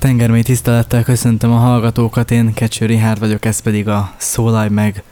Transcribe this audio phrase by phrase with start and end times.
[0.00, 5.02] Tengermély tisztelettel köszöntöm a hallgatókat, én Kecső Rihárd vagyok, ez pedig a Szólaj meg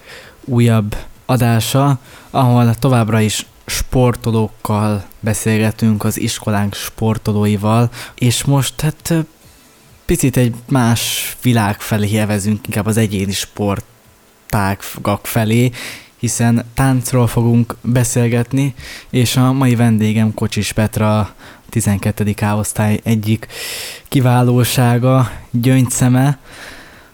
[0.44, 0.96] újabb
[1.26, 1.98] adása,
[2.30, 9.14] ahol továbbra is sportolókkal beszélgetünk, az iskolánk sportolóival, és most hát
[10.04, 15.70] picit egy más világ felé hevezünk, inkább az egyéni sportágak felé,
[16.18, 18.74] hiszen táncról fogunk beszélgetni,
[19.10, 21.34] és a mai vendégem Kocsis Petra,
[21.70, 22.34] 12.
[22.40, 23.46] A-osztály egyik
[24.08, 26.38] kiválósága, gyöngyszeme,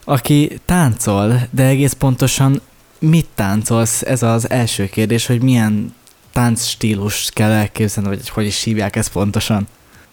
[0.04, 2.60] aki táncol, de egész pontosan
[2.98, 4.02] mit táncolsz?
[4.02, 5.94] Ez az első kérdés, hogy milyen
[6.32, 9.68] táncstílus kell elképzelni, vagy hogy is hívják ezt pontosan?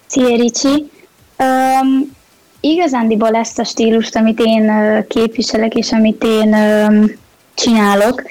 [0.08, 0.90] Szia Ricsi!
[1.38, 2.12] Um,
[2.60, 4.72] igazándiból ezt a stílust, amit én
[5.08, 7.12] képviselek, és amit én um,
[7.54, 8.24] csinálok,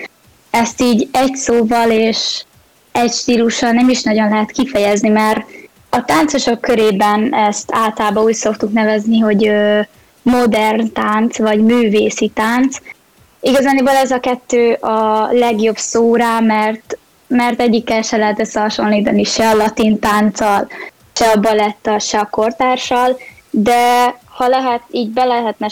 [0.50, 2.42] ezt így egy szóval és
[2.92, 5.41] egy stílussal nem is nagyon lehet kifejezni, mert
[5.91, 9.52] a táncosok körében ezt általában úgy szoktuk nevezni, hogy
[10.22, 12.77] modern tánc, vagy művészi tánc.
[13.41, 19.48] Igazániból ez a kettő a legjobb szó rá, mert, mert egyikkel se lehet összehasonlítani se
[19.48, 20.69] a latin tánccal,
[21.12, 23.19] se a balettal, se a kortárssal,
[23.51, 25.69] de ha lehet, így be lehetne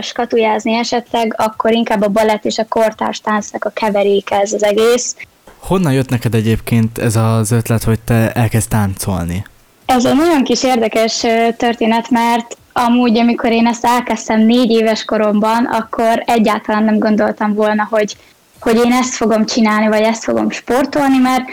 [0.00, 5.16] skatujázni esetleg, akkor inkább a balett és a kortárs táncnak a keveréke ez az egész.
[5.58, 9.44] Honnan jött neked egyébként ez az ötlet, hogy te elkezd táncolni?
[9.86, 11.20] Ez egy nagyon kis érdekes
[11.56, 17.86] történet, mert amúgy, amikor én ezt elkezdtem négy éves koromban, akkor egyáltalán nem gondoltam volna,
[17.90, 18.16] hogy,
[18.60, 21.44] hogy én ezt fogom csinálni, vagy ezt fogom sportolni, mert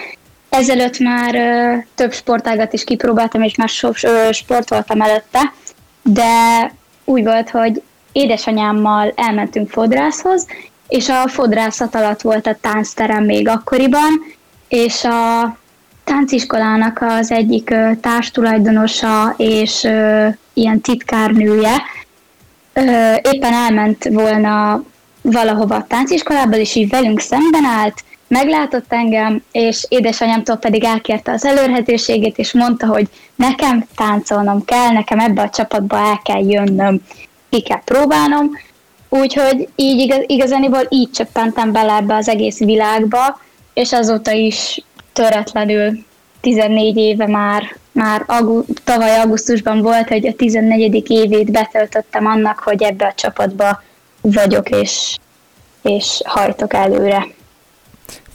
[0.50, 5.54] ezelőtt már ö, több sportágat is kipróbáltam, és már so, ö, sportoltam előtte,
[6.04, 6.72] de
[7.06, 10.48] úgy volt, hogy édesanyámmal elmentünk fodrászhoz,
[10.88, 14.24] és a fodrászat alatt volt a táncterem még akkoriban,
[14.68, 15.58] és a
[16.04, 19.84] tánciskolának az egyik társtulajdonosa és
[20.54, 21.82] ilyen titkárnője
[23.22, 24.84] éppen elment volna
[25.22, 31.46] valahova a tánciskolába, és így velünk szemben állt, meglátott engem, és édesanyámtól pedig elkérte az
[31.46, 37.02] előrhetőségét, és mondta, hogy nekem táncolnom kell, nekem ebbe a csapatba el kell jönnöm,
[37.50, 38.50] ki kell próbálnom,
[39.10, 43.40] úgyhogy így igaz, igazániból így csöppentem bele ebbe az egész világba,
[43.74, 46.06] és azóta is töretlenül
[46.42, 51.10] 14 éve már, már agu, tavaly augusztusban volt, hogy a 14.
[51.10, 53.84] évét betöltöttem annak, hogy ebbe a csapatba
[54.22, 55.18] vagyok, és,
[55.82, 57.28] és hajtok előre.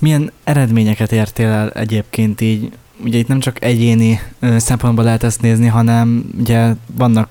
[0.05, 2.73] Milyen eredményeket értél el egyébként így?
[3.05, 4.21] Ugye itt nem csak egyéni
[4.57, 7.29] szempontból lehet ezt nézni, hanem ugye vannak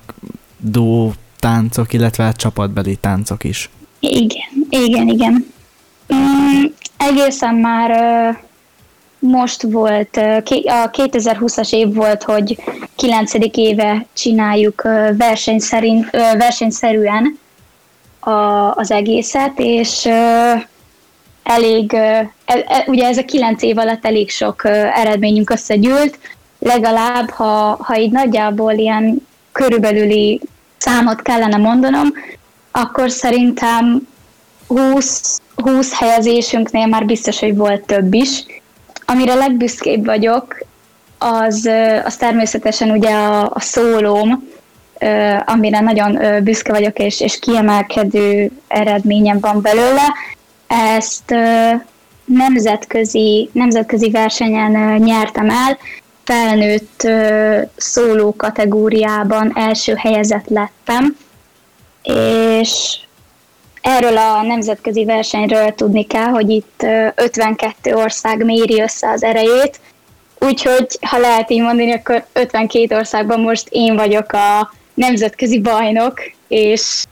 [0.58, 3.70] dó táncok, illetve csapatbeli táncok is.
[3.98, 5.52] Igen, igen, igen.
[6.14, 6.64] Mm,
[6.96, 7.90] egészen már
[9.18, 12.58] most volt, a 2020-as év volt, hogy
[12.96, 13.32] 9.
[13.52, 14.82] éve csináljuk
[15.16, 17.38] verseny szerint, versenyszerűen
[18.74, 20.08] az egészet, és
[21.44, 26.18] elég, e, e, ugye ez a 9 év alatt elég sok eredményünk összegyűlt,
[26.58, 30.40] legalább, ha, ha így nagyjából ilyen körülbelüli
[30.76, 32.12] számot kellene mondanom,
[32.70, 34.08] akkor szerintem
[34.66, 38.44] 20, 20 helyezésünknél már biztos, hogy volt több is,
[39.06, 40.58] Amire legbüszkébb vagyok,
[41.18, 41.68] az,
[42.04, 44.48] az természetesen ugye a, a szólóm,
[45.44, 50.12] amire nagyon büszke vagyok, és, és kiemelkedő eredményem van belőle.
[50.96, 51.34] Ezt
[52.24, 55.78] nemzetközi, nemzetközi versenyen nyertem el,
[56.24, 57.08] felnőtt
[57.76, 61.16] szóló kategóriában első helyezett lettem,
[62.02, 62.98] és
[63.84, 69.80] Erről a nemzetközi versenyről tudni kell, hogy itt 52 ország méri össze az erejét,
[70.38, 77.04] úgyhogy ha lehet így mondani, akkor 52 országban most én vagyok a nemzetközi bajnok, és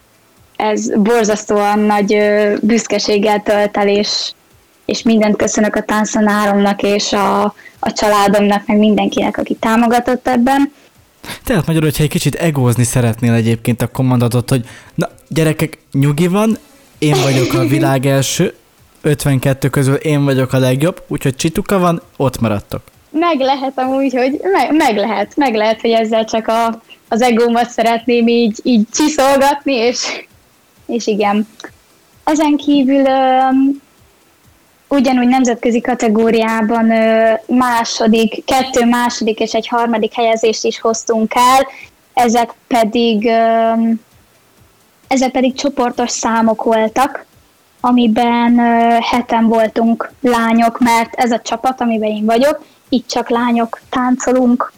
[0.62, 2.16] ez borzasztóan nagy
[2.60, 4.32] büszkeséggel tölt el, és,
[4.84, 7.42] és mindent köszönök a tánszanáromnak és a,
[7.78, 10.72] a családomnak, meg mindenkinek, aki támogatott ebben.
[11.44, 14.64] Tehát magyarul, hogyha egy kicsit egózni szeretnél egyébként, akkor mondhatod, hogy
[14.94, 16.59] na gyerekek, nyugi van,
[16.98, 18.54] én vagyok a világ első,
[19.03, 22.82] 52 közül én vagyok a legjobb, úgyhogy csituka van, ott maradtok.
[23.10, 27.70] Meg lehet amúgy, hogy meg, meg lehet, meg lehet, hogy ezzel csak a, az egómat
[27.70, 30.26] szeretném így, így csiszolgatni, és,
[30.92, 31.48] és igen.
[32.24, 33.04] Ezen kívül
[34.89, 36.92] ugyanúgy nemzetközi kategóriában
[37.47, 41.66] második, kettő második és egy harmadik helyezést is hoztunk el,
[42.15, 43.27] ezek pedig,
[45.09, 47.27] ezek pedig csoportos számok voltak,
[47.80, 48.59] amiben
[49.00, 54.72] heten voltunk lányok, mert ez a csapat, amiben én vagyok, itt csak lányok táncolunk.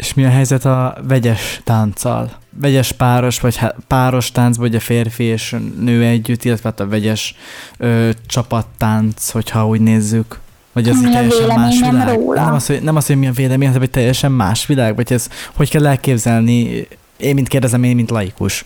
[0.00, 2.30] És mi a helyzet a vegyes tánccal?
[2.60, 7.34] Vegyes páros, vagy páros tánc, vagy a férfi és nő együtt, illetve hát a vegyes
[7.78, 10.38] ö, csapattánc, hogyha úgy nézzük.
[10.72, 12.14] Vagy az Mi teljesen más véleményem világ?
[12.14, 12.44] róla?
[12.44, 15.12] Nem az, hogy, nem az, hogy mi a vélemény, hanem hogy teljesen más világ, vagy
[15.12, 16.86] ez hogy kell elképzelni?
[17.16, 18.64] Én, mint kérdezem, én, mint laikus.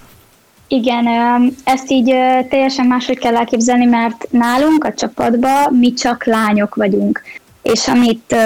[0.68, 1.06] Igen,
[1.64, 2.14] ezt így
[2.48, 7.22] teljesen máshogy kell elképzelni, mert nálunk a csapatban mi csak lányok vagyunk.
[7.62, 8.36] És amit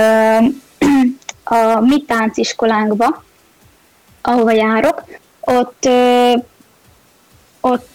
[1.49, 3.25] a mi tánciskolánkba,
[4.23, 5.05] ahova járok,
[5.41, 5.89] ott,
[7.61, 7.95] ott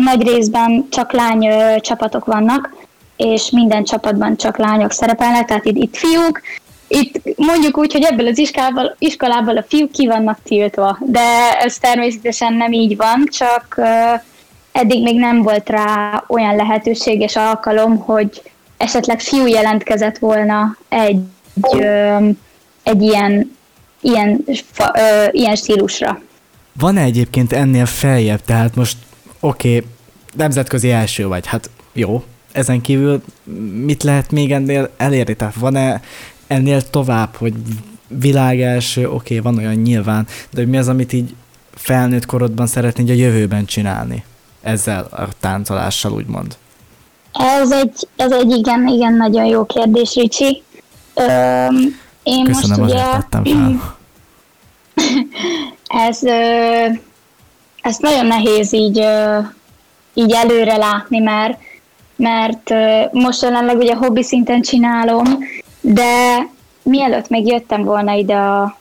[0.00, 1.48] nagy részben csak lány
[1.80, 2.74] csapatok vannak,
[3.16, 6.40] és minden csapatban csak lányok szerepelnek, tehát itt, itt fiúk,
[6.88, 11.78] itt mondjuk úgy, hogy ebből az iskolából, iskolából a fiúk ki vannak tiltva, de ez
[11.78, 13.80] természetesen nem így van, csak
[14.72, 18.42] eddig még nem volt rá olyan lehetőség és alkalom, hogy
[18.76, 21.20] esetleg fiú jelentkezett volna egy,
[22.84, 23.56] egy ilyen,
[24.00, 26.20] ilyen, fa, uh, ilyen stílusra.
[26.78, 28.40] Van-e egyébként ennél feljebb?
[28.44, 28.96] Tehát most
[29.40, 29.88] oké, okay,
[30.34, 32.24] nemzetközi első vagy, hát jó.
[32.52, 33.22] Ezen kívül
[33.84, 35.36] mit lehet még ennél elérni?
[35.36, 36.00] Tehát van-e
[36.46, 37.54] ennél tovább, hogy
[38.08, 41.34] világ első, oké, okay, van olyan nyilván, de hogy mi az, amit így
[41.74, 44.24] felnőtt korodban szeretnéd a jövőben csinálni?
[44.62, 46.56] Ezzel a táncolással, úgymond.
[47.32, 50.62] Ez egy, ez egy igen, igen, nagyon jó kérdés, Ricsi.
[51.14, 53.96] Öm, én Köszönöm, most ugye, azért tettem fel.
[56.08, 56.86] ez, ö,
[57.80, 59.38] ez nagyon nehéz így, ö,
[60.14, 61.58] így előre látni, mert,
[62.16, 65.38] mert ö, most jelenleg ugye hobbi szinten csinálom,
[65.80, 66.46] de
[66.82, 68.78] mielőtt még jöttem volna ide a,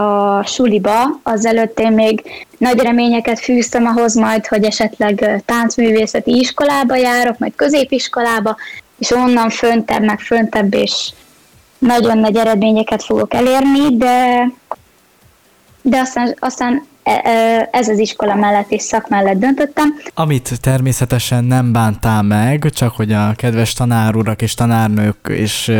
[0.00, 2.22] a suliba, azelőtt én még
[2.58, 8.56] nagy reményeket fűztem ahhoz majd, hogy esetleg táncművészeti iskolába járok, majd középiskolába,
[8.98, 11.12] és onnan föntebb, meg föntebb, és
[11.78, 14.46] nagyon nagy eredményeket fogok elérni, de,
[15.82, 19.94] de aztán, aztán e- e- ez az iskola mellett és szak mellett döntöttem.
[20.14, 25.70] Amit természetesen nem bántál meg, csak hogy a kedves tanárurak és tanárnők is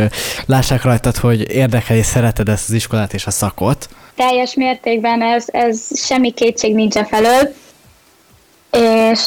[0.45, 3.89] lássák rajtad, hogy érdekel és szereted ezt az iskolát és a szakot.
[4.15, 7.53] Teljes mértékben ez, ez semmi kétség nincsen felől,
[8.71, 9.19] és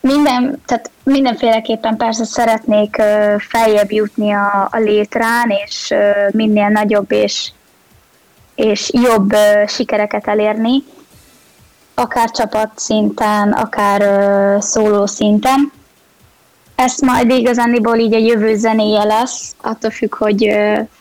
[0.00, 3.02] minden, tehát mindenféleképpen persze szeretnék
[3.38, 5.94] feljebb jutni a, a létrán, és
[6.30, 7.50] minél nagyobb és,
[8.54, 9.34] és jobb
[9.66, 10.84] sikereket elérni,
[11.94, 14.02] akár csapat szinten, akár
[14.62, 15.72] szóló szinten.
[16.74, 20.48] Ez majd igazániból így a jövő zenéje lesz, attól függ, hogy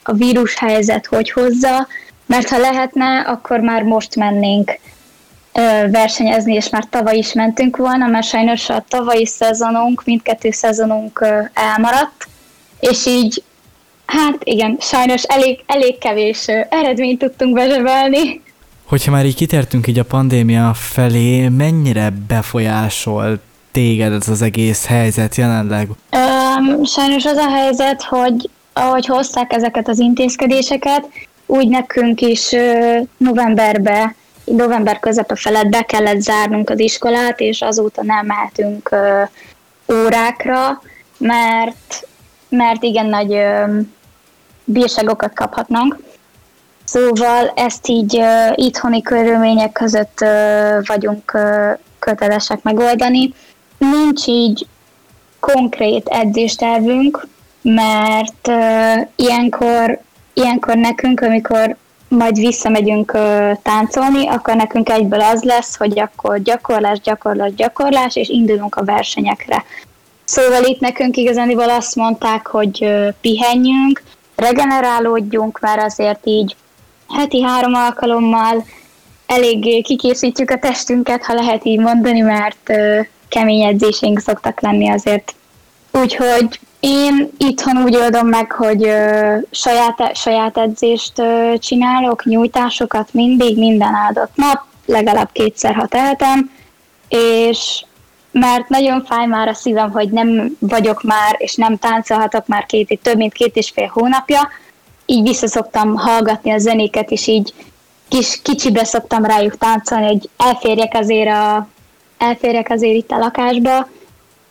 [0.04, 1.88] a vírus helyzet hogy hozza,
[2.26, 4.80] mert ha lehetne, akkor már most mennénk
[5.92, 12.28] versenyezni, és már tavaly is mentünk volna, mert sajnos a tavalyi szezonunk, mindkettő szezonunk elmaradt,
[12.80, 13.44] és így,
[14.06, 18.42] hát igen, sajnos elég, elég kevés eredményt tudtunk bezsebelni.
[18.86, 23.40] Hogyha már így kitértünk így a pandémia felé, mennyire befolyásol
[23.72, 25.88] téged ez az egész helyzet jelenleg?
[26.10, 31.08] Öm, sajnos az a helyzet, hogy ahogy hozták ezeket az intézkedéseket,
[31.46, 34.16] úgy nekünk is ö, novemberbe,
[34.52, 39.24] november közepe felett be kellett zárnunk az iskolát, és azóta nem mehetünk ö,
[39.94, 40.82] órákra,
[41.18, 42.08] mert,
[42.50, 43.80] mert igen nagy ö,
[44.64, 45.98] bírságokat kaphatnánk.
[46.84, 53.34] Szóval ezt így ö, itthoni körülmények között ö, vagyunk ö, kötelesek megoldani.
[53.78, 54.68] Nincs így
[55.40, 57.28] konkrét edzéstervünk,
[57.62, 60.00] mert uh, ilyenkor,
[60.34, 61.76] ilyenkor nekünk, amikor
[62.08, 68.28] majd visszamegyünk uh, táncolni, akkor nekünk egyből az lesz, hogy akkor gyakorlás, gyakorlás, gyakorlás, és
[68.28, 69.64] indulunk a versenyekre.
[70.24, 74.04] Szóval itt nekünk igazániból azt mondták, hogy uh, pihenjünk,
[74.36, 76.56] regenerálódjunk, mert azért így
[77.10, 78.66] heti három alkalommal
[79.26, 85.36] eléggé kikészítjük a testünket, ha lehet így mondani, mert uh, kemény edzéseink szoktak lenni azért.
[86.02, 93.58] Úgyhogy én itthon úgy oldom meg, hogy ö, saját, saját edzést ö, csinálok, nyújtásokat mindig,
[93.58, 96.52] minden áldott nap, legalább kétszer, ha tehetem,
[97.08, 97.86] és
[98.32, 103.00] mert nagyon fáj már a szívem, hogy nem vagyok már, és nem táncolhatok már két,
[103.04, 104.50] több mint két és fél hónapja,
[105.06, 107.54] így vissza szoktam hallgatni a zenéket, és így
[108.08, 111.68] kis, kicsibe szoktam rájuk táncolni, hogy elférjek azért, a,
[112.18, 113.88] elférjek azért itt a lakásba,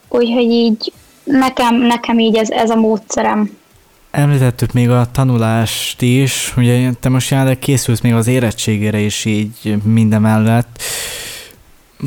[0.08, 0.92] úgyhogy így
[1.26, 3.56] nekem, nekem így ez, ez a módszerem.
[4.10, 9.76] Említettük még a tanulást is, ugye te most jelenleg készülsz még az érettségére is így
[9.84, 10.82] minden mellett.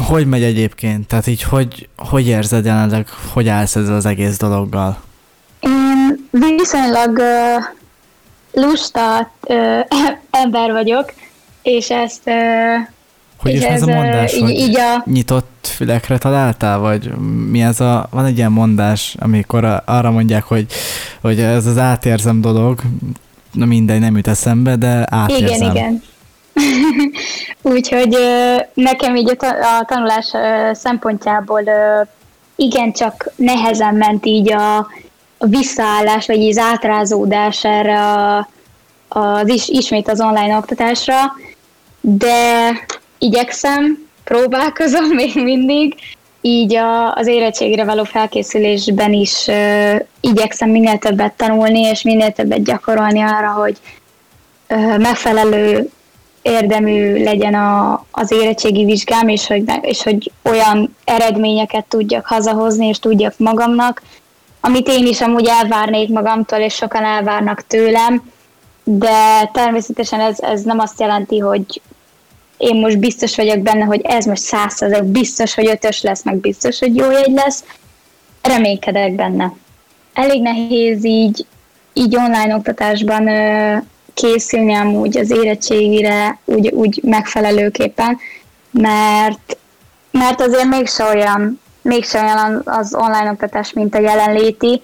[0.08, 1.08] Hogy megy egyébként?
[1.08, 5.02] Tehát így hogy, hogy érzed jelenleg, hogy állsz ezzel az egész dologgal?
[5.60, 7.64] Én viszonylag uh,
[8.52, 9.80] lusta uh,
[10.44, 11.14] ember vagyok,
[11.62, 12.30] és ezt...
[13.42, 15.04] Hogy is ez a mondás, így, hogy így a...
[15.06, 17.12] nyitott fülekre találtál, vagy
[17.50, 20.66] mi ez a, van egy ilyen mondás, amikor arra mondják, hogy,
[21.22, 22.80] hogy ez az átérzem dolog,
[23.54, 25.56] na mindegy, nem jut eszembe, de átérzem.
[25.56, 26.04] Igen, igen.
[27.74, 28.18] Úgyhogy
[28.74, 30.32] nekem így a tanulás
[30.72, 31.64] szempontjából
[32.56, 34.78] igencsak nehezen ment így a,
[35.38, 38.48] a visszaállás, vagy az átrázódás erre a,
[39.08, 41.16] az is, ismét az online oktatásra,
[42.02, 42.72] de
[43.20, 45.96] igyekszem, próbálkozom még mindig,
[46.42, 52.64] így a, az érettségre való felkészülésben is uh, igyekszem minél többet tanulni, és minél többet
[52.64, 53.78] gyakorolni arra, hogy
[54.70, 55.90] uh, megfelelő
[56.42, 63.00] érdemű legyen a, az érettségi vizsgám, és hogy, és hogy olyan eredményeket tudjak hazahozni, és
[63.00, 64.02] tudjak magamnak,
[64.62, 68.32] amit én is amúgy elvárnék magamtól, és sokan elvárnak tőlem,
[68.84, 71.82] de természetesen ez, ez nem azt jelenti, hogy
[72.60, 76.80] én most biztos vagyok benne, hogy ez most százszerzek, biztos, hogy ötös lesz, meg biztos,
[76.80, 77.64] hogy jó jegy lesz.
[78.42, 79.54] Reménykedek benne.
[80.14, 81.46] Elég nehéz így,
[81.94, 83.78] így online oktatásban ö,
[84.14, 88.18] készülni amúgy az érettségire úgy, úgy megfelelőképpen,
[88.72, 89.58] mert,
[90.12, 94.82] mert azért mégse olyan, mégse olyan az online oktatás, mint a jelenléti,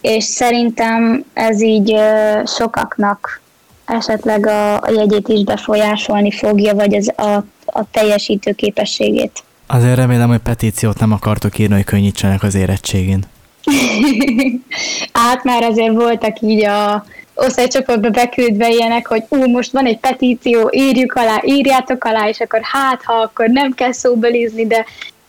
[0.00, 3.40] és szerintem ez így ö, sokaknak
[3.86, 9.42] esetleg a, a jegyét is befolyásolni fogja, vagy az a, a teljesítő képességét.
[9.66, 13.24] Azért remélem, hogy petíciót nem akartok írni, hogy könnyítsenek az érettségén.
[15.12, 20.70] hát már azért voltak így a osztálycsoportba beküldve ilyenek, hogy ú, most van egy petíció,
[20.72, 24.84] írjuk alá, írjátok alá, és akkor hát, ha akkor nem kell szóbelizni, de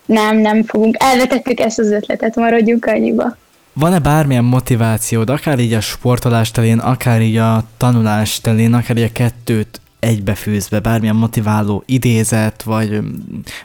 [0.05, 0.95] nem, nem fogunk.
[0.99, 3.37] Elvetettük ezt az ötletet, maradjunk annyiba.
[3.79, 9.03] Van-e bármilyen motivációd, akár így a sportolás telén, akár így a tanulás telén, akár így
[9.03, 13.00] a kettőt egybefűzve, bármilyen motiváló idézet, vagy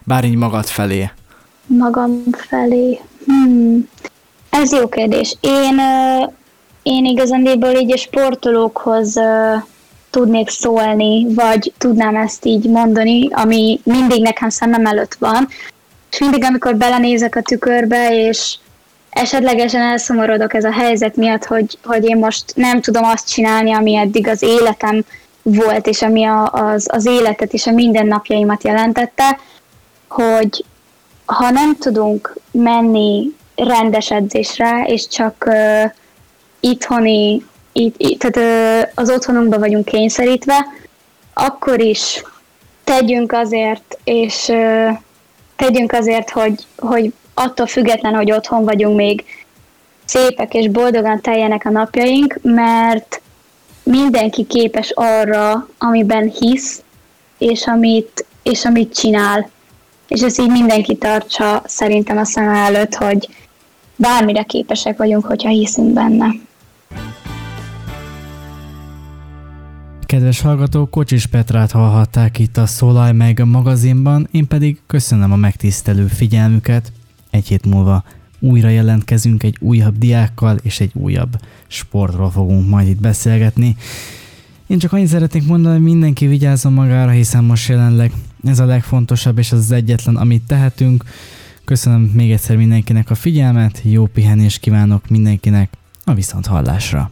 [0.04, 1.10] bár így magad felé?
[1.66, 3.00] Magam felé?
[3.26, 3.88] Hmm.
[4.50, 5.36] Ez jó kérdés.
[5.40, 5.80] Én,
[6.82, 9.14] én igazándiból így a sportolókhoz
[10.10, 15.48] tudnék szólni, vagy tudnám ezt így mondani, ami mindig nekem szemem előtt van,
[16.10, 18.56] és mindig, amikor belenézek a tükörbe, és
[19.12, 23.96] esetlegesen elszomorodok ez a helyzet miatt, hogy, hogy én most nem tudom azt csinálni, ami
[23.96, 25.04] eddig az életem
[25.42, 29.38] volt, és ami a, az, az életet és a mindennapjaimat jelentette,
[30.08, 30.64] hogy
[31.24, 35.90] ha nem tudunk menni rendes edzésre, és csak uh,
[36.60, 40.66] itthoni, itt, itt, tehát uh, az otthonunkban vagyunk kényszerítve,
[41.34, 42.22] akkor is
[42.84, 44.98] tegyünk azért, és uh,
[45.56, 49.24] tegyünk azért, hogy, hogy attól független, hogy otthon vagyunk még
[50.04, 53.20] szépek és boldogan teljenek a napjaink, mert
[53.82, 56.82] mindenki képes arra, amiben hisz,
[57.38, 59.50] és amit, és amit csinál.
[60.08, 63.28] És ezt így mindenki tartsa szerintem a szem előtt, hogy
[63.96, 66.26] bármire képesek vagyunk, hogyha hiszünk benne.
[70.06, 76.06] Kedves hallgatók, Kocsis Petrát hallhatták itt a Szólaj meg magazinban, én pedig köszönöm a megtisztelő
[76.06, 76.92] figyelmüket,
[77.32, 78.04] egy hét múlva
[78.38, 83.76] újra jelentkezünk egy újabb diákkal, és egy újabb sportról fogunk majd itt beszélgetni.
[84.66, 88.12] Én csak annyit szeretnék mondani, hogy mindenki vigyázzon magára, hiszen most jelenleg
[88.44, 91.04] ez a legfontosabb, és az, az egyetlen, amit tehetünk.
[91.64, 95.70] Köszönöm még egyszer mindenkinek a figyelmet, jó pihenést kívánok mindenkinek
[96.04, 97.10] a viszont hallásra.